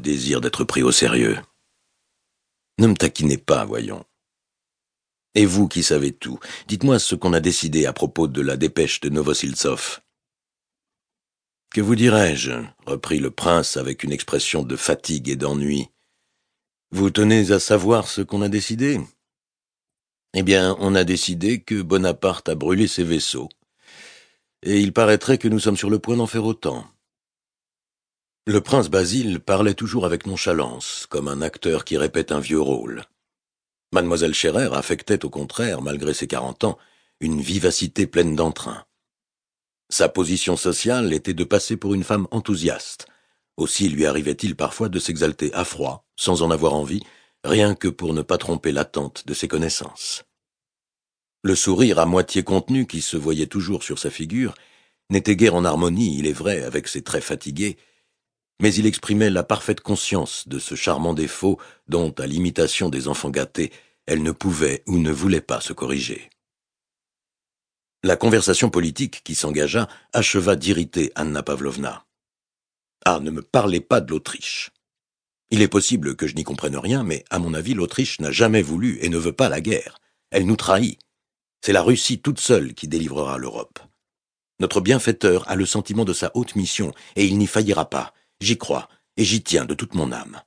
désir 0.00 0.40
d'être 0.40 0.64
pris 0.64 0.82
au 0.82 0.92
sérieux. 0.92 1.38
Ne 2.78 2.88
me 2.88 2.94
taquinez 2.94 3.38
pas, 3.38 3.64
voyons. 3.64 4.04
Et 5.34 5.46
vous 5.46 5.68
qui 5.68 5.82
savez 5.82 6.12
tout, 6.12 6.38
dites-moi 6.68 6.98
ce 6.98 7.14
qu'on 7.14 7.32
a 7.32 7.40
décidé 7.40 7.86
à 7.86 7.92
propos 7.92 8.28
de 8.28 8.40
la 8.40 8.56
dépêche 8.56 9.00
de 9.00 9.08
Novosiltsov. 9.08 10.00
Que 11.70 11.80
vous 11.80 11.96
dirais-je 11.96 12.52
reprit 12.86 13.18
le 13.18 13.32
prince 13.32 13.76
avec 13.76 14.04
une 14.04 14.12
expression 14.12 14.62
de 14.62 14.76
fatigue 14.76 15.28
et 15.28 15.36
d'ennui. 15.36 15.88
Vous 16.92 17.10
tenez 17.10 17.50
à 17.50 17.58
savoir 17.58 18.06
ce 18.06 18.22
qu'on 18.22 18.42
a 18.42 18.48
décidé? 18.48 19.00
Eh 20.34 20.44
bien, 20.44 20.76
on 20.78 20.94
a 20.94 21.02
décidé 21.02 21.62
que 21.62 21.82
Bonaparte 21.82 22.48
a 22.48 22.54
brûlé 22.54 22.86
ses 22.86 23.02
vaisseaux. 23.02 23.48
Et 24.62 24.78
il 24.80 24.92
paraîtrait 24.92 25.38
que 25.38 25.48
nous 25.48 25.58
sommes 25.58 25.76
sur 25.76 25.90
le 25.90 25.98
point 25.98 26.16
d'en 26.16 26.28
faire 26.28 26.44
autant. 26.44 26.86
Le 28.46 28.60
prince 28.60 28.90
Basile 28.90 29.40
parlait 29.40 29.72
toujours 29.72 30.04
avec 30.04 30.26
nonchalance, 30.26 31.06
comme 31.08 31.28
un 31.28 31.40
acteur 31.40 31.86
qui 31.86 31.96
répète 31.96 32.30
un 32.30 32.40
vieux 32.40 32.60
rôle. 32.60 33.04
Mademoiselle 33.90 34.34
Scherer 34.34 34.68
affectait 34.74 35.24
au 35.24 35.30
contraire, 35.30 35.80
malgré 35.80 36.12
ses 36.12 36.26
quarante 36.26 36.62
ans, 36.64 36.76
une 37.20 37.40
vivacité 37.40 38.06
pleine 38.06 38.36
d'entrain. 38.36 38.84
Sa 39.88 40.10
position 40.10 40.58
sociale 40.58 41.14
était 41.14 41.32
de 41.32 41.44
passer 41.44 41.78
pour 41.78 41.94
une 41.94 42.04
femme 42.04 42.28
enthousiaste. 42.32 43.06
Aussi 43.56 43.88
lui 43.88 44.04
arrivait-il 44.04 44.56
parfois 44.56 44.90
de 44.90 44.98
s'exalter 44.98 45.50
à 45.54 45.64
froid, 45.64 46.04
sans 46.14 46.42
en 46.42 46.50
avoir 46.50 46.74
envie, 46.74 47.02
rien 47.44 47.74
que 47.74 47.88
pour 47.88 48.12
ne 48.12 48.20
pas 48.20 48.36
tromper 48.36 48.72
l'attente 48.72 49.26
de 49.26 49.32
ses 49.32 49.48
connaissances. 49.48 50.22
Le 51.42 51.54
sourire 51.54 51.98
à 51.98 52.04
moitié 52.04 52.42
contenu 52.42 52.86
qui 52.86 53.00
se 53.00 53.16
voyait 53.16 53.46
toujours 53.46 53.84
sur 53.84 53.98
sa 53.98 54.10
figure 54.10 54.54
n'était 55.08 55.36
guère 55.36 55.54
en 55.54 55.64
harmonie, 55.64 56.18
il 56.18 56.26
est 56.26 56.32
vrai, 56.32 56.62
avec 56.62 56.88
ses 56.88 57.00
traits 57.00 57.24
fatigués, 57.24 57.78
mais 58.64 58.74
il 58.76 58.86
exprimait 58.86 59.28
la 59.28 59.42
parfaite 59.42 59.82
conscience 59.82 60.48
de 60.48 60.58
ce 60.58 60.74
charmant 60.74 61.12
défaut 61.12 61.60
dont, 61.86 62.12
à 62.12 62.26
l'imitation 62.26 62.88
des 62.88 63.08
enfants 63.08 63.28
gâtés, 63.28 63.70
elle 64.06 64.22
ne 64.22 64.32
pouvait 64.32 64.82
ou 64.86 64.96
ne 64.96 65.10
voulait 65.12 65.42
pas 65.42 65.60
se 65.60 65.74
corriger. 65.74 66.30
La 68.02 68.16
conversation 68.16 68.70
politique 68.70 69.20
qui 69.22 69.34
s'engagea 69.34 69.86
acheva 70.14 70.56
d'irriter 70.56 71.12
Anna 71.14 71.42
Pavlovna. 71.42 72.06
Ah, 73.04 73.20
ne 73.20 73.30
me 73.30 73.42
parlez 73.42 73.80
pas 73.80 74.00
de 74.00 74.10
l'Autriche. 74.10 74.70
Il 75.50 75.60
est 75.60 75.68
possible 75.68 76.16
que 76.16 76.26
je 76.26 76.34
n'y 76.34 76.44
comprenne 76.44 76.78
rien, 76.78 77.04
mais 77.04 77.22
à 77.28 77.38
mon 77.38 77.52
avis, 77.52 77.74
l'Autriche 77.74 78.18
n'a 78.20 78.30
jamais 78.30 78.62
voulu 78.62 78.96
et 79.02 79.10
ne 79.10 79.18
veut 79.18 79.34
pas 79.34 79.50
la 79.50 79.60
guerre. 79.60 79.98
Elle 80.30 80.46
nous 80.46 80.56
trahit. 80.56 80.98
C'est 81.60 81.74
la 81.74 81.82
Russie 81.82 82.22
toute 82.22 82.40
seule 82.40 82.72
qui 82.72 82.88
délivrera 82.88 83.36
l'Europe. 83.36 83.78
Notre 84.58 84.80
bienfaiteur 84.80 85.46
a 85.50 85.54
le 85.54 85.66
sentiment 85.66 86.06
de 86.06 86.14
sa 86.14 86.30
haute 86.32 86.56
mission, 86.56 86.94
et 87.14 87.26
il 87.26 87.36
n'y 87.36 87.46
faillira 87.46 87.90
pas. 87.90 88.14
J'y 88.40 88.58
crois, 88.58 88.88
et 89.16 89.24
j'y 89.24 89.42
tiens 89.42 89.64
de 89.64 89.74
toute 89.74 89.94
mon 89.94 90.12
âme. 90.12 90.40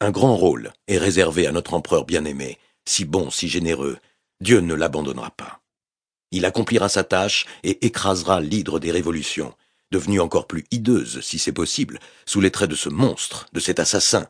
Un 0.00 0.10
grand 0.10 0.36
rôle 0.36 0.72
est 0.86 0.98
réservé 0.98 1.46
à 1.46 1.52
notre 1.52 1.74
empereur 1.74 2.04
bien-aimé, 2.04 2.58
si 2.84 3.04
bon, 3.04 3.30
si 3.30 3.48
généreux. 3.48 3.98
Dieu 4.40 4.60
ne 4.60 4.74
l'abandonnera 4.74 5.30
pas. 5.32 5.60
Il 6.30 6.44
accomplira 6.44 6.88
sa 6.88 7.04
tâche 7.04 7.46
et 7.64 7.84
écrasera 7.84 8.40
l'hydre 8.40 8.78
des 8.78 8.92
révolutions, 8.92 9.54
devenue 9.90 10.20
encore 10.20 10.46
plus 10.46 10.64
hideuse, 10.70 11.20
si 11.20 11.38
c'est 11.38 11.52
possible, 11.52 11.98
sous 12.26 12.40
les 12.40 12.50
traits 12.50 12.70
de 12.70 12.76
ce 12.76 12.88
monstre, 12.88 13.46
de 13.52 13.60
cet 13.60 13.80
assassin. 13.80 14.28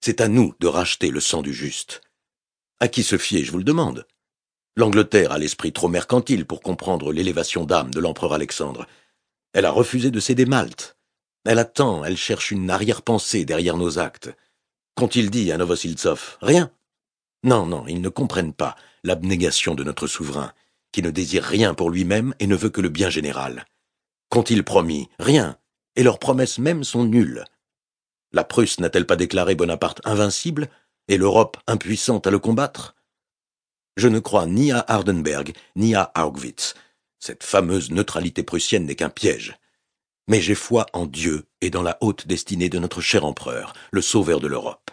C'est 0.00 0.20
à 0.20 0.28
nous 0.28 0.54
de 0.60 0.66
racheter 0.66 1.10
le 1.10 1.20
sang 1.20 1.42
du 1.42 1.54
juste. 1.54 2.02
À 2.80 2.88
qui 2.88 3.02
se 3.02 3.16
fier, 3.16 3.44
je 3.44 3.52
vous 3.52 3.58
le 3.58 3.64
demande 3.64 4.06
L'Angleterre 4.74 5.32
a 5.32 5.38
l'esprit 5.38 5.72
trop 5.72 5.88
mercantile 5.88 6.46
pour 6.46 6.62
comprendre 6.62 7.12
l'élévation 7.12 7.64
d'âme 7.64 7.90
de 7.90 8.00
l'empereur 8.00 8.32
Alexandre. 8.32 8.86
Elle 9.52 9.66
a 9.66 9.70
refusé 9.70 10.10
de 10.10 10.18
céder 10.18 10.46
Malte. 10.46 10.96
Elle 11.44 11.58
attend, 11.58 12.04
elle 12.04 12.16
cherche 12.16 12.50
une 12.50 12.70
arrière-pensée 12.70 13.44
derrière 13.44 13.76
nos 13.76 13.98
actes. 13.98 14.30
Qu'ont-ils 14.94 15.30
dit 15.30 15.50
à 15.50 15.56
Novosiltsov 15.56 16.38
Rien. 16.40 16.70
Non, 17.42 17.66
non, 17.66 17.86
ils 17.88 18.00
ne 18.00 18.08
comprennent 18.08 18.52
pas 18.52 18.76
l'abnégation 19.02 19.74
de 19.74 19.82
notre 19.82 20.06
souverain 20.06 20.52
qui 20.92 21.02
ne 21.02 21.10
désire 21.10 21.42
rien 21.42 21.74
pour 21.74 21.90
lui-même 21.90 22.34
et 22.38 22.46
ne 22.46 22.54
veut 22.54 22.68
que 22.70 22.82
le 22.82 22.90
bien 22.90 23.10
général. 23.10 23.64
Qu'ont-ils 24.28 24.62
promis 24.62 25.08
Rien. 25.18 25.58
Et 25.96 26.02
leurs 26.02 26.18
promesses 26.18 26.58
même 26.58 26.84
sont 26.84 27.04
nulles. 27.04 27.44
La 28.32 28.44
Prusse 28.44 28.78
n'a-t-elle 28.78 29.06
pas 29.06 29.16
déclaré 29.16 29.54
Bonaparte 29.54 30.00
invincible 30.04 30.68
et 31.08 31.16
l'Europe 31.16 31.56
impuissante 31.66 32.26
à 32.26 32.30
le 32.30 32.38
combattre? 32.38 32.94
Je 33.96 34.08
ne 34.08 34.20
crois 34.20 34.46
ni 34.46 34.72
à 34.72 34.84
Hardenberg 34.88 35.52
ni 35.76 35.94
à 35.94 36.12
Auschwitz. 36.16 36.74
Cette 37.18 37.42
fameuse 37.42 37.90
neutralité 37.90 38.42
prussienne 38.42 38.86
n'est 38.86 38.96
qu'un 38.96 39.10
piège. 39.10 39.58
Mais 40.32 40.40
j'ai 40.40 40.54
foi 40.54 40.86
en 40.94 41.04
Dieu 41.04 41.44
et 41.60 41.68
dans 41.68 41.82
la 41.82 41.98
haute 42.00 42.26
destinée 42.26 42.70
de 42.70 42.78
notre 42.78 43.02
cher 43.02 43.26
empereur, 43.26 43.74
le 43.90 44.00
sauveur 44.00 44.40
de 44.40 44.46
l'Europe. 44.46 44.90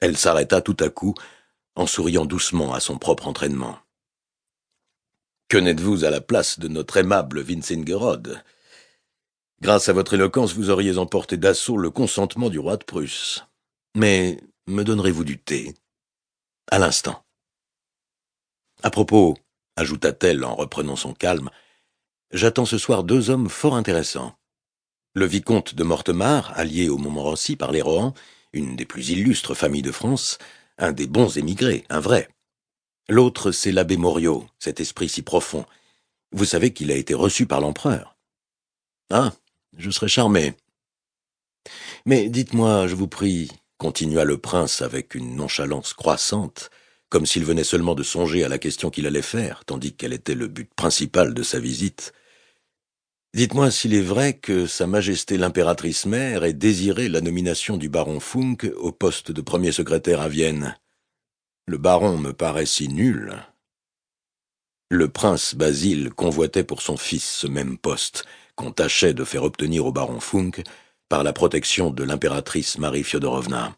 Elle 0.00 0.18
s'arrêta 0.18 0.60
tout 0.60 0.76
à 0.80 0.90
coup, 0.90 1.14
en 1.74 1.86
souriant 1.86 2.26
doucement 2.26 2.74
à 2.74 2.80
son 2.80 2.98
propre 2.98 3.26
entraînement. 3.26 3.78
Que 5.48 5.56
n'êtes-vous 5.56 6.04
à 6.04 6.10
la 6.10 6.20
place 6.20 6.58
de 6.58 6.68
notre 6.68 6.98
aimable 6.98 7.40
Vincengerode 7.40 8.44
Grâce 9.62 9.88
à 9.88 9.94
votre 9.94 10.12
éloquence, 10.12 10.52
vous 10.52 10.68
auriez 10.68 10.98
emporté 10.98 11.38
d'assaut 11.38 11.78
le 11.78 11.88
consentement 11.90 12.50
du 12.50 12.58
roi 12.58 12.76
de 12.76 12.84
Prusse. 12.84 13.46
Mais 13.94 14.40
me 14.66 14.84
donnerez-vous 14.84 15.24
du 15.24 15.38
thé? 15.38 15.72
À 16.70 16.78
l'instant. 16.78 17.24
À 18.82 18.90
propos, 18.90 19.38
ajouta-t-elle 19.76 20.44
en 20.44 20.54
reprenant 20.54 20.96
son 20.96 21.14
calme, 21.14 21.48
j'attends 22.34 22.66
ce 22.66 22.78
soir 22.78 23.04
deux 23.04 23.30
hommes 23.30 23.48
fort 23.48 23.76
intéressants. 23.76 24.36
Le 25.14 25.24
vicomte 25.24 25.74
de 25.74 25.84
Mortemart, 25.84 26.52
allié 26.56 26.88
au 26.88 26.98
Montmorency 26.98 27.56
par 27.56 27.70
les 27.70 27.80
Rohan, 27.80 28.12
une 28.52 28.76
des 28.76 28.84
plus 28.84 29.10
illustres 29.10 29.54
familles 29.54 29.82
de 29.82 29.92
France, 29.92 30.38
un 30.76 30.92
des 30.92 31.06
bons 31.06 31.38
émigrés, 31.38 31.84
un 31.88 32.00
vrai. 32.00 32.28
L'autre, 33.08 33.52
c'est 33.52 33.72
l'abbé 33.72 33.96
Moriot, 33.96 34.46
cet 34.58 34.80
esprit 34.80 35.08
si 35.08 35.22
profond. 35.22 35.64
Vous 36.32 36.44
savez 36.44 36.72
qu'il 36.72 36.90
a 36.90 36.96
été 36.96 37.14
reçu 37.14 37.46
par 37.46 37.60
l'empereur. 37.60 38.16
Ah, 39.10 39.32
je 39.78 39.90
serais 39.90 40.08
charmé. 40.08 40.54
Mais 42.04 42.28
dites-moi, 42.28 42.88
je 42.88 42.96
vous 42.96 43.08
prie, 43.08 43.50
continua 43.78 44.24
le 44.24 44.38
prince 44.38 44.82
avec 44.82 45.14
une 45.14 45.36
nonchalance 45.36 45.94
croissante, 45.94 46.70
comme 47.08 47.26
s'il 47.26 47.44
venait 47.44 47.64
seulement 47.64 47.94
de 47.94 48.02
songer 48.02 48.42
à 48.42 48.48
la 48.48 48.58
question 48.58 48.90
qu'il 48.90 49.06
allait 49.06 49.22
faire, 49.22 49.64
tandis 49.64 49.94
qu'elle 49.94 50.12
était 50.12 50.34
le 50.34 50.48
but 50.48 50.72
principal 50.74 51.32
de 51.32 51.42
sa 51.44 51.60
visite. 51.60 52.12
Dites-moi 53.34 53.72
s'il 53.72 53.94
est 53.94 54.00
vrai 54.00 54.34
que 54.34 54.68
Sa 54.68 54.86
Majesté 54.86 55.36
l'impératrice 55.36 56.06
mère 56.06 56.44
ait 56.44 56.52
désiré 56.52 57.08
la 57.08 57.20
nomination 57.20 57.76
du 57.76 57.88
baron 57.88 58.20
Funk 58.20 58.58
au 58.76 58.92
poste 58.92 59.32
de 59.32 59.40
premier 59.40 59.72
secrétaire 59.72 60.20
à 60.20 60.28
Vienne. 60.28 60.76
Le 61.66 61.76
baron 61.76 62.16
me 62.16 62.32
paraît 62.32 62.64
si 62.64 62.86
nul. 62.86 63.34
Le 64.88 65.08
prince 65.08 65.56
Basile 65.56 66.10
convoitait 66.10 66.62
pour 66.62 66.80
son 66.80 66.96
fils 66.96 67.28
ce 67.28 67.48
même 67.48 67.76
poste 67.76 68.24
qu'on 68.54 68.70
tâchait 68.70 69.14
de 69.14 69.24
faire 69.24 69.42
obtenir 69.42 69.84
au 69.84 69.90
baron 69.90 70.20
Funk 70.20 70.62
par 71.08 71.24
la 71.24 71.32
protection 71.32 71.90
de 71.90 72.04
l'impératrice 72.04 72.78
Marie 72.78 73.02
Fiodorovna. 73.02 73.76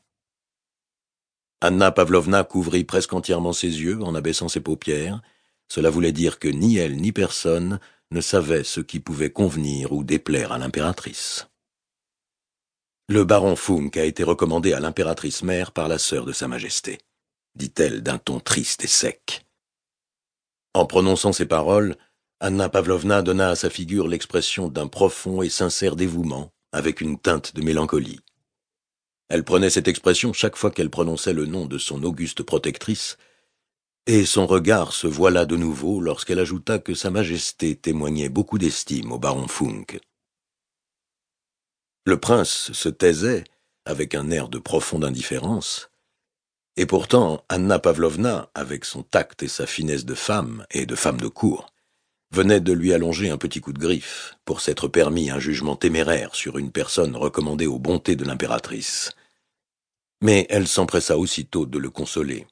Anna 1.62 1.92
Pavlovna 1.92 2.44
couvrit 2.44 2.84
presque 2.84 3.14
entièrement 3.14 3.54
ses 3.54 3.80
yeux 3.80 4.02
en 4.02 4.14
abaissant 4.14 4.50
ses 4.50 4.60
paupières. 4.60 5.22
Cela 5.68 5.88
voulait 5.88 6.12
dire 6.12 6.38
que 6.38 6.48
ni 6.48 6.76
elle 6.76 6.96
ni 6.96 7.10
personne 7.10 7.80
ne 8.10 8.20
savait 8.20 8.64
ce 8.64 8.80
qui 8.80 9.00
pouvait 9.00 9.30
convenir 9.30 9.92
ou 9.92 10.04
déplaire 10.04 10.52
à 10.52 10.58
l'impératrice. 10.58 11.48
Le 13.08 13.24
baron 13.24 13.56
Funk 13.56 13.90
a 13.96 14.04
été 14.04 14.22
recommandé 14.24 14.72
à 14.72 14.80
l'impératrice 14.80 15.42
mère 15.42 15.72
par 15.72 15.88
la 15.88 15.98
sœur 15.98 16.24
de 16.24 16.32
Sa 16.32 16.48
Majesté 16.48 16.98
dit-elle 17.56 18.02
d'un 18.02 18.18
ton 18.18 18.38
triste 18.38 18.84
et 18.84 18.88
sec. 18.88 19.46
En 20.74 20.86
prononçant 20.86 21.32
ces 21.32 21.46
paroles, 21.46 21.96
Anna 22.38 22.68
Pavlovna 22.68 23.22
donna 23.22 23.50
à 23.50 23.56
sa 23.56 23.70
figure 23.70 24.08
l'expression 24.08 24.68
d'un 24.68 24.88
profond 24.88 25.42
et 25.42 25.48
sincère 25.48 25.96
dévouement, 25.96 26.52
avec 26.72 27.00
une 27.00 27.18
teinte 27.18 27.54
de 27.56 27.62
mélancolie. 27.62 28.20
Elle 29.28 29.42
prenait 29.42 29.70
cette 29.70 29.88
expression 29.88 30.32
chaque 30.32 30.56
fois 30.56 30.70
qu'elle 30.70 30.90
prononçait 30.90 31.32
le 31.32 31.46
nom 31.46 31.66
de 31.66 31.78
son 31.78 32.04
auguste 32.04 32.42
protectrice, 32.42 33.16
et 34.06 34.24
son 34.24 34.46
regard 34.46 34.92
se 34.92 35.08
voila 35.08 35.46
de 35.46 35.56
nouveau 35.56 36.00
lorsqu'elle 36.00 36.38
ajouta 36.38 36.78
que 36.78 36.94
Sa 36.94 37.10
Majesté 37.10 37.74
témoignait 37.74 38.28
beaucoup 38.28 38.58
d'estime 38.58 39.10
au 39.10 39.18
baron 39.18 39.48
Funk. 39.48 39.98
Le 42.04 42.20
prince 42.20 42.72
se 42.72 42.88
taisait, 42.88 43.44
avec 43.84 44.14
un 44.14 44.30
air 44.30 44.48
de 44.48 44.58
profonde 44.58 45.04
indifférence, 45.04 45.90
et 46.76 46.86
pourtant, 46.86 47.42
Anna 47.48 47.78
Pavlovna, 47.78 48.50
avec 48.54 48.84
son 48.84 49.02
tact 49.02 49.42
et 49.42 49.48
sa 49.48 49.66
finesse 49.66 50.04
de 50.04 50.14
femme 50.14 50.66
et 50.70 50.86
de 50.86 50.94
femme 50.94 51.20
de 51.20 51.28
cour, 51.28 51.72
venait 52.32 52.60
de 52.60 52.72
lui 52.72 52.92
allonger 52.92 53.30
un 53.30 53.38
petit 53.38 53.60
coup 53.60 53.72
de 53.72 53.78
griffe 53.78 54.36
pour 54.44 54.60
s'être 54.60 54.86
permis 54.86 55.30
un 55.30 55.38
jugement 55.38 55.74
téméraire 55.74 56.34
sur 56.34 56.58
une 56.58 56.70
personne 56.70 57.16
recommandée 57.16 57.66
aux 57.66 57.78
bontés 57.78 58.14
de 58.14 58.24
l'impératrice. 58.24 59.12
Mais 60.22 60.46
elle 60.50 60.68
s'empressa 60.68 61.18
aussitôt 61.18 61.66
de 61.66 61.78
le 61.78 61.90
consoler. 61.90 62.46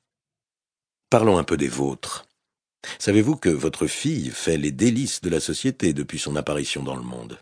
Parlons 1.14 1.38
un 1.38 1.44
peu 1.44 1.56
des 1.56 1.68
vôtres. 1.68 2.26
Savez-vous 2.98 3.36
que 3.36 3.48
votre 3.48 3.86
fille 3.86 4.30
fait 4.30 4.56
les 4.56 4.72
délices 4.72 5.20
de 5.20 5.30
la 5.30 5.38
société 5.38 5.92
depuis 5.92 6.18
son 6.18 6.34
apparition 6.34 6.82
dans 6.82 6.96
le 6.96 7.04
monde? 7.04 7.38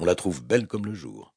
On 0.00 0.04
la 0.04 0.16
trouve 0.16 0.42
belle 0.42 0.66
comme 0.66 0.86
le 0.86 0.92
jour. 0.92 1.32